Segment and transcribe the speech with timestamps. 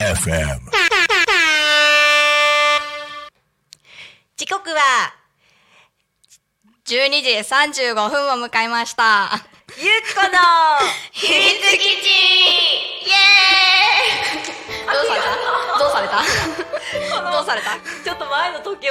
[0.00, 0.60] FM.
[4.36, 5.14] 時刻は
[6.86, 9.30] 12時35分を迎えました。
[9.78, 10.30] ゆっこの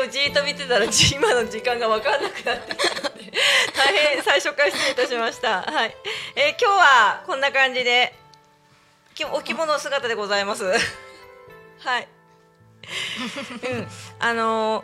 [0.01, 3.31] をじーっと見てたらじ今の時間が分かんなくなってきたので
[3.75, 5.61] 大変最初から失礼いたしました。
[5.71, 5.95] はい、
[6.35, 8.13] えー今日はこんな感じで
[9.13, 10.63] きお着物姿でございます。
[11.79, 12.07] はい。
[13.71, 13.87] うん。
[14.19, 14.83] あの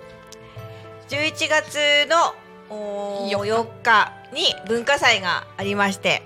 [1.09, 2.35] ー、11月の
[2.69, 6.23] おー4日に文化祭がありまして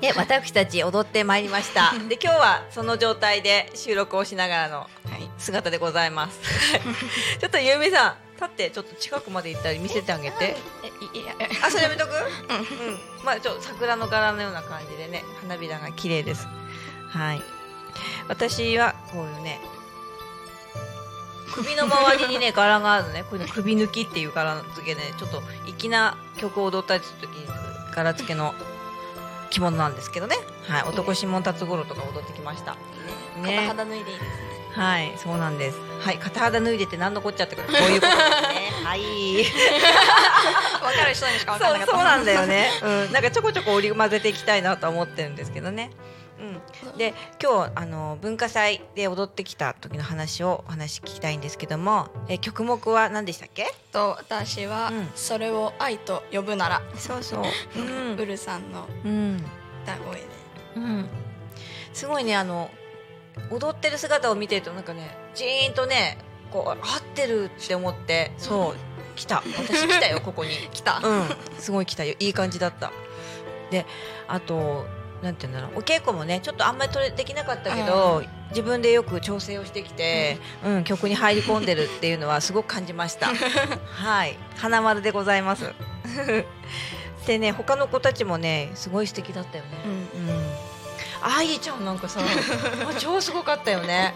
[0.00, 1.92] で私たち踊ってまいりました。
[2.08, 4.86] で今日はその状態で収録をしながらのは
[5.18, 5.30] い。
[5.38, 6.40] 姿でございます。
[7.40, 10.56] ちょっとゆうみさん立ってちょっと近くまで行ったり見せてあげて。
[10.82, 12.10] え、いいや、えあそれやめとく？
[12.10, 16.46] うん、まあちょっと桜の柄のような感じでね花びらが綺麗です。
[17.10, 17.42] はい。
[18.28, 19.60] 私はこういうね
[21.54, 23.22] 首の周りにね 柄があるのね。
[23.22, 27.46] こういうの首抜きっていう柄付けで、ね、ちょっと粋な曲を踊ったりするときに
[27.94, 28.54] 柄付けの
[29.56, 30.36] 着物なんですけどね
[30.68, 32.76] はい男下達五郎とか踊ってきました
[33.42, 34.56] ね片肌脱いでいいですね。
[34.76, 35.78] はい、そうなんです。
[36.00, 37.56] はい、片肌脱いでって何のこっちゃって。
[37.56, 38.70] こういうことですね。
[38.84, 39.44] はい。
[40.86, 41.92] わかる人にしかわかんなかった。
[41.92, 42.70] そうそうなんだよね。
[42.82, 45.90] うん、なんかちょこちょこ織り交ぜていきたいなとは思ってるんですけどね。
[46.38, 53.74] うん、で今日あの文化祭で踊ってきた時の話をお話聞きたいんですけども、え曲目は何でしたっけ？
[53.90, 57.42] と私は、うんそれを愛と呼ぶなら、そうそう。
[57.80, 59.44] うんウルさんのうん
[59.84, 60.26] 歌声で。
[60.76, 61.08] うん。
[61.94, 62.70] すごいねあの
[63.50, 66.18] 踊ってる姿を見てるとなんかねジーンとね
[66.50, 69.42] こう合ってるって思ってそう来た。
[69.58, 70.50] 私来たよここに。
[70.72, 71.00] 来た。
[71.02, 71.28] うん、
[71.58, 72.14] すごい来たよ。
[72.20, 72.92] いい感じだった。
[73.70, 73.84] で
[74.28, 74.86] あと
[75.22, 75.78] なんていうんだろう。
[75.78, 80.84] お稽古もねちょっとあんまり取れできなかったけど、自分でよく調整をしてきて、うん。
[80.84, 83.28] 曲に入り込んでるっていうのはすごく感じました。
[83.90, 84.36] はい。
[84.56, 85.72] 花丸でございます。
[87.26, 89.70] でね他の子たちもねすごい素敵だったよね。
[89.84, 89.92] うん。
[89.92, 90.52] うん。
[91.22, 92.20] あいちゃんなんかさ
[92.88, 94.14] あ超すごかったよね。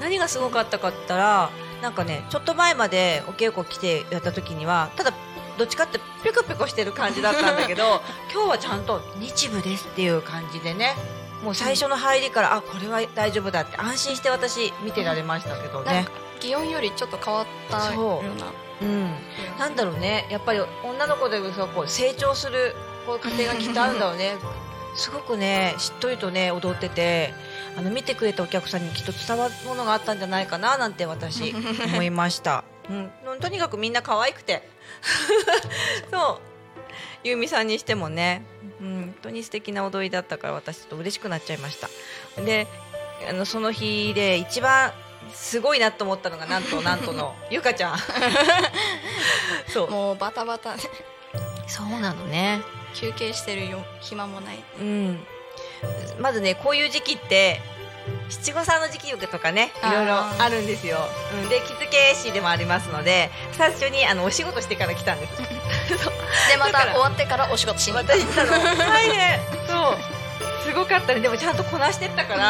[0.00, 1.50] 何がすごかったかったら
[1.84, 5.12] なんかねちょっと前までお稽古来てやった時にはただ
[5.58, 8.00] どっちかってピョコピョコしてる感じだったんだけど
[8.32, 10.96] 今日はちゃんと日舞ですっていう感じでね
[11.44, 16.06] もう最初の入りからあこれは大丈夫だって安心して私見てられましたけどね。
[16.40, 18.46] 擬音よりちょっと変わったような。
[18.80, 18.84] う。
[18.86, 19.14] ん。
[19.58, 22.74] なんだろうねやっぱり女の子でさこう成長する
[23.06, 24.36] こう過程がきっとあるんだろうね。
[24.94, 27.34] すごくねしっとりとね踊ってて
[27.76, 31.54] あの見てくれたお客さんにきっと伝わるものがあったんじゃないかななんて私
[31.86, 34.68] 思いました、うん、とにかくみんな可愛くて。
[36.10, 36.54] そう。
[37.24, 38.44] ゆうみさんにしてもね、
[38.80, 41.88] うん、本当に素敵な踊りだったから私ちょっと嬉しくなっちゃいました。
[42.42, 42.66] で
[43.28, 44.92] あのその日で一番
[45.32, 47.98] すごいなと思ったのがなんとなんとの ゆかちゃん。
[49.68, 49.90] そう。
[49.90, 50.82] もうバタバタで。
[51.66, 52.60] そうなのね。
[52.94, 54.62] 休憩してるよ暇もない。
[54.78, 55.26] うん
[56.18, 57.60] まずねこういう時期って
[58.28, 60.98] 七五三の時期とかねいろいろあるんですよ、
[61.42, 65.32] うん、で着付け師でもありますので最初にあのお仕事してから来たんです。
[66.50, 68.44] でまた終わってからお仕事しに行った。
[68.44, 68.50] の。
[68.76, 69.40] 大変。
[69.66, 69.98] そう。
[70.64, 71.20] すごかったね。
[71.20, 72.42] でもちゃんとこなしてったから、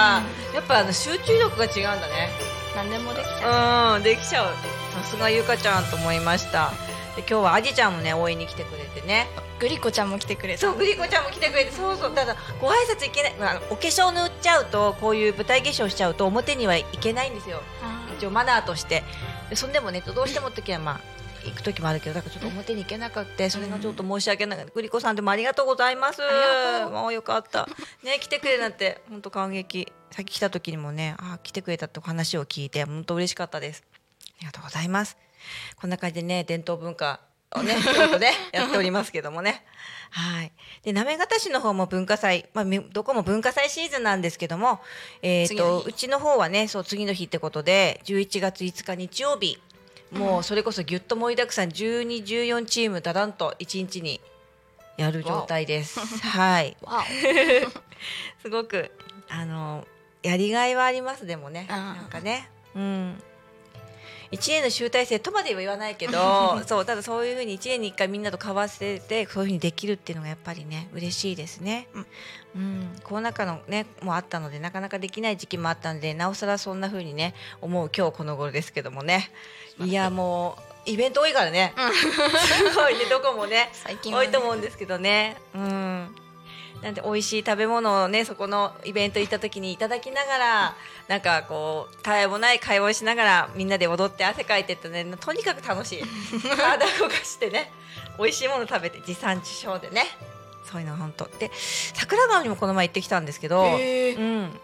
[0.54, 2.30] やっぱあの集中力が違うんだね。
[2.74, 3.96] 何でもできちゃう。
[3.96, 4.02] うん。
[4.02, 4.46] できちゃう。
[4.94, 6.72] さすがゆかちゃんと思いました
[7.16, 9.28] で今日はあじちゃんもね応援に来てくれてね。
[9.60, 10.60] グリコちゃんも来てくれた。
[10.60, 13.34] そうグリコちゃんも来てくれてそうそうただご挨拶いけない。
[13.38, 17.62] あのお化粧塗っちゃうとこういう舞台化粧しちゃうと表にはいけないんですよ。
[17.82, 19.04] あ一応マナーとして。
[19.50, 21.00] でそんでもねどうしても時はまあ
[21.44, 23.48] 行く時もあるけどだからちょっと表に行けなかった。
[23.48, 26.20] それがちょっと申し訳ないグリコさんでもありがとうございます。
[26.90, 27.68] もうよかった。
[28.02, 29.92] ね来てくれなんて本当感激。
[30.10, 33.84] さっき来た時にもねあ来てくれたってお話を聞いて本当嬉しかったです。
[34.38, 35.16] ありがとうございます
[35.76, 37.20] こんな感じでね伝統文化
[37.54, 39.64] をね京都でやっておりますけどもね。
[40.10, 40.52] はい。
[40.82, 44.80] で行方市の方も文化祭、まあ、みどこも文化祭シーズンなんですけども、
[45.22, 45.84] えー、次の日。
[45.84, 49.58] とうちの方はねそう次の日ってことで11月5日日曜日
[50.12, 54.20] もうそれこそぎゅっと盛りだくさん1214チームだだんと1日に
[54.96, 55.98] やる状態です。
[56.22, 56.76] はい。
[56.82, 57.04] わ
[58.42, 58.92] すごく
[59.28, 59.86] あの
[60.22, 61.66] やりがいはありますでもね。
[61.68, 62.48] なんかね。
[62.74, 63.22] うん
[64.34, 71.88] 一年の集大成とまでは言わないけど そうただそういうふうに一年に一回みんなと交わせてそういうふうにできるっていうのがやっぱりね嬉しいですね。
[72.54, 79.30] うん、コロナ禍のねもあったのでなかなかできない時期もあったのでなおさらそんなふうにね思う今日この頃ですけどもね。
[79.80, 80.56] いやも
[80.86, 81.72] イベント多いからね、
[82.46, 83.06] すごいね。
[83.06, 83.70] どこもね。
[83.72, 84.26] 最近はね。
[84.26, 85.36] 多いと思うんですけどね。
[85.54, 86.23] うん
[86.84, 90.76] なんで美味しい食べ物をねそこのイベント行った時にいただきながら
[91.08, 95.06] なんかこうたえもない会話をしながらみんなで踊って汗かいてってね。
[95.18, 96.02] とにかく楽しい。
[96.44, 97.72] 体動かしてね
[98.18, 100.04] 美味しいもの食べて地産地消でね。
[100.70, 101.50] そういうの本当で
[101.94, 104.60] 桜川にもこの前行ってきたんですけど、うん。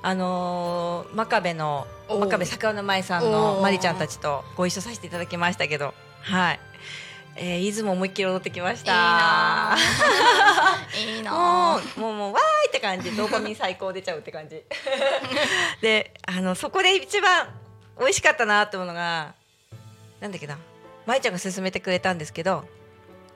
[0.00, 5.92] あのー真壁の真壁桜の舞さんのまりちゃんたちとご一緒させていただきましたけど。
[6.22, 6.60] はい、
[7.40, 8.92] えー、出雲思いっきり踊ってきました。
[8.92, 9.78] いいなぁ
[11.16, 13.14] いいなもぁうもうわーいって感じ。
[13.16, 14.62] ドーパミン最高出ちゃうって感じ。
[15.80, 17.48] であのそこで一番
[17.98, 19.34] 美味しかったなって思うのが
[20.20, 20.58] なんだっけな。
[21.06, 22.64] 舞ちゃんが勧めてくれたんですけど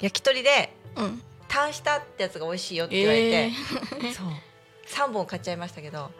[0.00, 1.22] 焼き鳥でうん。
[1.48, 3.52] タンしたってやつが美味しいよって言われて、
[4.08, 4.26] えそう
[4.86, 6.10] 3本買っちゃいましたけど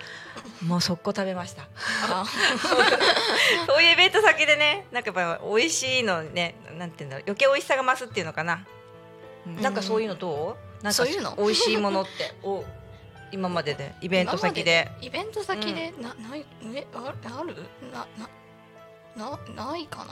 [0.67, 1.69] もう速攻食べました。
[2.11, 2.25] あ。
[3.67, 8.64] そういうイベント先でねなんかやっぱ美味しいのねなんていうんだろう余計美味しさが増すっていうのかな、
[9.47, 9.61] うん。
[9.61, 10.85] なんかそういうのどう？
[10.85, 11.05] なんか
[11.37, 12.64] 美味しいものって お
[13.31, 14.91] 今まででイベント先で。
[15.00, 16.44] イベント先で、なない
[16.75, 17.56] えあある？
[17.91, 18.06] な
[19.17, 20.05] ななないか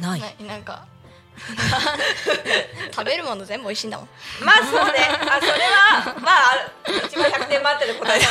[0.00, 0.08] な？
[0.08, 0.36] ない。
[0.40, 0.86] ななんか
[2.94, 4.08] 食べるもの全部美味しいんだもん。
[4.40, 5.08] まあそうね。
[5.28, 6.68] あそれはまあ
[7.06, 8.26] 一番100点満点の答えだ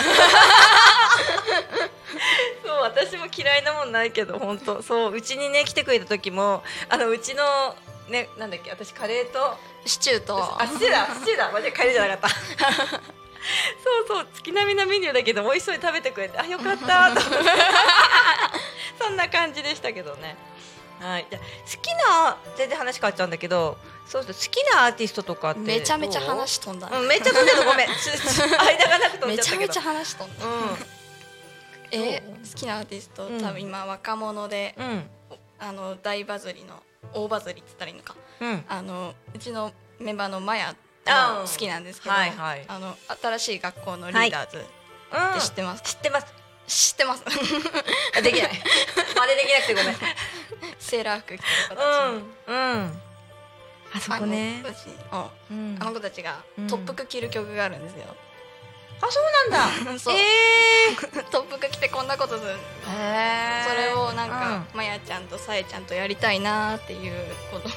[2.65, 4.81] そう私も嫌いなもんないけど本当。
[4.81, 7.75] そううちにね来てくれた時もあのうちの
[8.07, 10.61] ねなんだっけ私カレーとシチューと。
[10.61, 12.29] あ、シチューだ、シチューだ、マジでカレーじゃなかった。
[12.29, 17.21] そうそう、月並みなメニューだけど、美味しそうに食べてくれて、あ、よかったと。
[18.99, 20.37] そんな感じでしたけどね。
[21.03, 23.77] はい、じゃあ好きな、全然話変わっちゃうんだけど。
[24.07, 25.59] そうそう、好きなアーティストとかって。
[25.61, 29.51] めちゃめちゃ話飛んだ、うん、めっちゃ飛んでる、ごめん、間がなく飛んめじゃったけど。
[29.51, 30.45] ちゃめちゃ話飛んだ、
[31.91, 35.09] えどう好きなアーティスト、うん多分今若者でうん、
[35.59, 36.81] あの大バズりの
[37.13, 46.33] 大バズりって言ったらいいのかうん、あのうちのメンバーのマヤあ好きなんですけど、はいはいあの新しい学校のリーダーズっうん、て知ってます、知ってます。
[46.65, 47.23] 知ってます
[48.17, 48.51] あできない。
[49.15, 49.95] 真似できなくてごめん。
[50.93, 51.85] セーラー服着てる子たち、
[52.47, 53.01] うん、うん。
[53.95, 54.63] あそこね。
[54.63, 54.69] あの。
[54.69, 54.87] 子たち
[55.81, 56.67] あの子たちがうん。
[56.67, 58.05] トップ服着る曲があるんですよ、
[59.01, 59.97] あ、そうなんだ。
[59.97, 60.15] そう。
[60.15, 60.95] ええ
[61.31, 62.55] トップ服着てこんなことするー。
[62.95, 63.69] へー。
[63.69, 67.69] それをなんか、まやちゃんとさえちゃんとやりたいなーっていうこと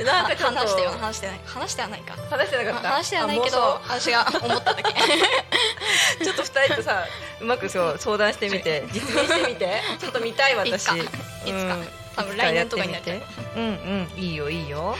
[0.00, 0.58] うん なんかちょっと。
[0.58, 1.40] 話しては話してない。
[1.46, 2.16] 話してはないか。
[2.28, 2.88] 話してなかった。
[2.90, 4.92] 話してはないけどあ私が思っただけ。
[4.92, 7.06] ちょっと二人とさ、
[7.40, 9.80] うまくそう相談してみて、実現してみて。
[10.00, 10.72] ちょっと見たい私。
[10.72, 10.96] いつか。
[10.96, 11.06] いつ
[11.46, 11.74] か。
[11.76, 13.22] うん多分来年とかになっちゃう
[13.56, 14.96] うんうん、いいよいいよ。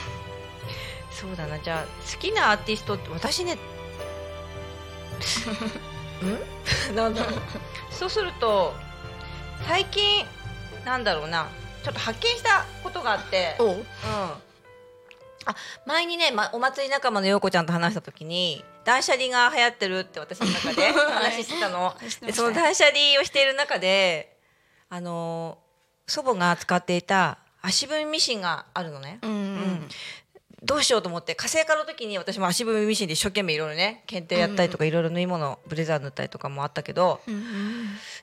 [1.11, 3.55] そうだな、じゃあ好きなアーティストって私ね。
[6.25, 6.95] ん？
[6.97, 7.41] なんだろう。
[7.91, 8.75] そうすると
[9.67, 10.25] 最近
[10.85, 11.49] なんだろうな、
[11.85, 13.57] ちょっと発見したことがあって。
[13.59, 13.83] おううん。
[15.45, 15.57] あ
[15.87, 21.95] 前にね、ま、お祭り仲間の陽子ちゃんと話した時に断捨離が流行ってるって私の中で話してたの。
[22.25, 24.37] でその断捨離をしている中で
[24.89, 25.59] あの
[26.13, 29.19] 祖母が使っていた足踏みミシンがあるのね。
[29.23, 29.37] うんうん。
[29.37, 29.89] うん。
[30.63, 37.43] どうしようと思って火星化の時に私も足踏みミシンで一生懸命いろいろね検定やったりとかいろいろ縫い物ブレザー塗ったりとかもあったけどうんうん。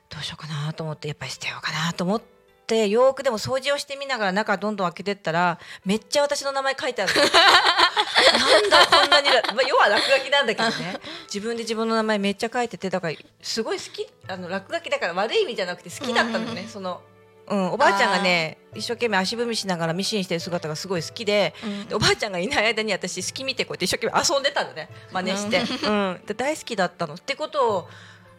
[0.08, 2.22] どうしようかなと思ってやっぱり捨てようかなと思っ
[2.68, 7.12] てよーくでも掃除をしてみながら中どんどん開けてったらめっちゃ私の名前書いてある。
[7.12, 11.00] の なんだこんなにら、まあ、要は落書きなんだけどね。
[11.24, 17.02] 自分で自分の名前めっちゃ書いててだからすごい好きあの落書きだから悪い意味じゃなくて好きだったのね、その。
[17.50, 21.88] うん、おばあちゃんがね一生懸命足踏みしながらミシンしてる姿がすごい好きでうん。
[21.88, 27.14] でおばあちゃんがいない間に私好き見てこうやって一生懸命遊んでたのね真似して、うん、で大好きだったの。
[27.14, 27.88] ってことを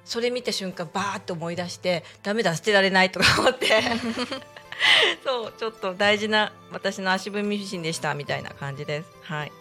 [0.06, 3.82] それ見た瞬間バーッと思い出してダメだ捨てられないとか思って
[5.24, 9.10] そうちょっと大事な私の足踏みミシンでしたみたいな感じです。
[9.24, 9.52] はい。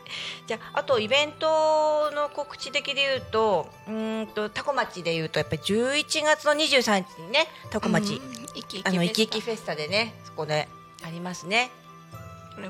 [0.47, 10.69] じゃああとイベントの告知的で言うとうーんとタコ町で言うとやっぱり11月の23日にねタコ町、うん生き生きあの生き生きフフェスタでねそこで
[11.05, 11.71] ありますね。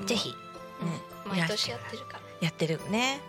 [0.07, 0.35] ぜひ、
[0.83, 3.21] うん毎年やってるからやってるね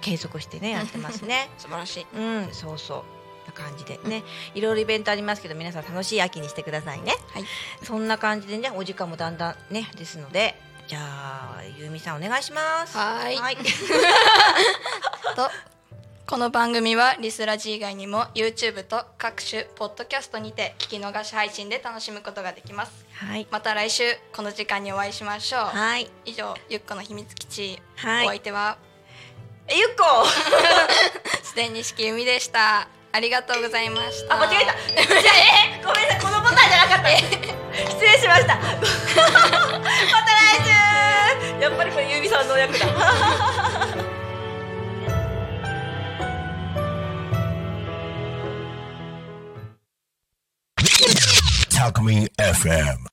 [0.00, 1.50] 継続してねやってますね。
[1.58, 3.19] 素晴らしいうんそうそう。
[3.46, 4.22] な感じでね、
[4.54, 7.14] いろいろイベントありますけど皆さん楽しい秋にしてくださいね。
[7.32, 7.44] はい
[7.82, 10.54] そんな感じでねお時間もだんだんねですので
[10.86, 12.96] じゃあゆうみさんお願いします。
[12.96, 13.56] はーいはい。
[15.36, 15.50] と
[16.26, 23.48] この番組はリスラジ以外にも YouTube と各種ポッドキャストにて聞き逃し配信で楽しむことができますはい。
[23.50, 26.08] また来週この時間にお会いしましょうはい。
[26.24, 28.78] 以上ゆっこの秘密基地、はいお相手は
[29.66, 30.04] えゆっこ。
[31.42, 34.34] すでにしきゆみでしたありがとうございました。
[34.34, 34.72] あ、間違えた。
[35.02, 37.10] えー、ごめんなさい、このボタンじゃなかった。
[37.90, 38.54] 失礼しました。
[38.56, 38.70] また
[40.32, 41.60] 来週。
[41.60, 42.86] やっぱりこれゆみさんの役だ。
[51.70, 53.00] Talk Me FM